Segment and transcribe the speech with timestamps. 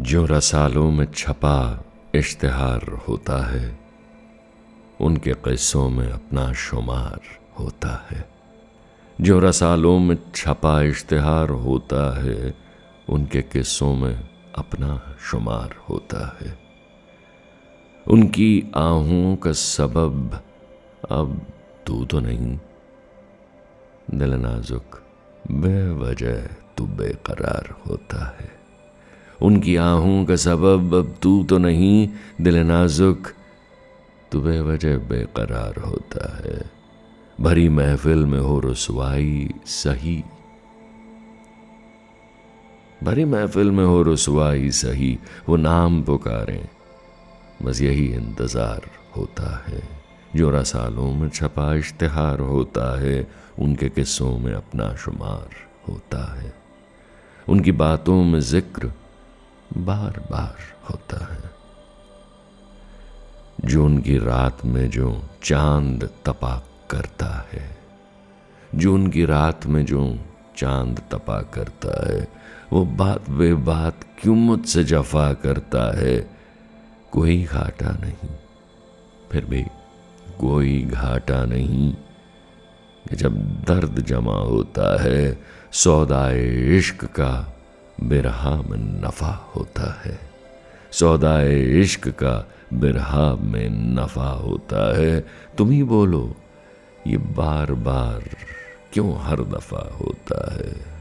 [0.00, 3.80] जो रसालों में छपा इश्तहार होता है,
[5.00, 7.20] उनके किस्सों में अपना शुमार
[7.58, 8.30] होता है।
[9.20, 12.54] जो रसालों में छपा इश्तहार होता है,
[13.08, 14.28] उनके किस्सों में
[14.58, 16.58] अपना शुमार होता है।
[18.08, 20.42] उनकी आहों का सबब
[21.10, 21.46] अब
[21.86, 22.58] तू तो नहीं।
[24.14, 25.02] दिल नाजुक,
[25.50, 26.46] बेवजह
[26.76, 28.59] तू बेकरार होता है।
[29.42, 32.08] उनकी आहों का सबब अब तू तो नहीं,
[32.40, 33.28] दिल नाजुक।
[34.32, 36.70] तू बेवजह बेकरार होता है।
[37.40, 40.24] भरी महफिल में हो रसवाई सही।
[43.04, 45.18] भरी महफिल में हो रसवाई सही,
[45.48, 46.68] वो नाम पुकारें।
[47.62, 48.80] बस यही इंतज़ार
[49.16, 49.82] होता है।
[50.36, 55.48] जो रसालों में छपा इश्तिहार होता है। उनके किस्सों में अपना शुमार
[55.88, 56.54] होता है।
[57.48, 58.92] उनकी बातों में ज़िक्र
[59.76, 60.56] बार बार
[60.90, 61.50] होता है।
[63.64, 67.78] जो उनकी रात में जो चाँद तपा करता है
[68.74, 70.18] जो उनकी रात में जो
[70.56, 72.28] चाँद तपा करता है,
[72.72, 76.30] वो बात बे बात क्यों मुझसे जफा करता है?
[77.12, 78.30] कोई घाटा नहीं।
[79.32, 79.62] फिर भी
[80.38, 81.92] कोई घाटा नहीं
[83.10, 87.59] कि जब दर्द जमा होता है सौदाए इश्क का
[88.02, 90.18] बिरहा में नफा होता है।
[90.92, 95.20] सौदाए इश्क का बिरहा में नफा होता है।
[95.58, 96.36] तुम ही बोलो,
[97.06, 98.36] ये बार बार
[98.92, 101.00] क्यों हर दफ़ा होता है?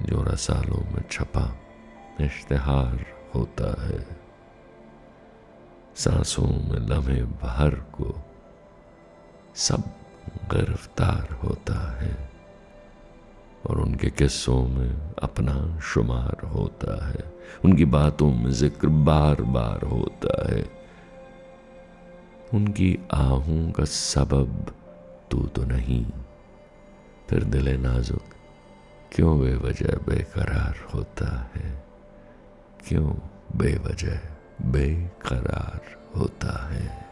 [0.00, 1.56] जो रसालों में छपा,
[2.20, 4.06] इश्तेहार होता है।
[5.96, 8.24] सांसों में लम्हे भर को
[9.54, 9.82] सब
[10.54, 12.35] गिरफ़्तार होता है।
[13.66, 20.54] और उनके किस्सों में अपना शुमार होता है। उनकी बातों में ज़िक्र बार बार होता
[20.54, 20.70] है।
[22.54, 24.74] उनकी आहों का सबब
[25.30, 26.06] तू तो नहीं।
[27.30, 28.22] फिर दिल नाजुक,
[29.12, 31.84] क्यों बेवजह बेकरार होता है?
[32.88, 33.14] क्यों
[33.56, 34.20] बेवजह
[34.62, 35.80] बेकरार
[36.18, 37.05] होता है?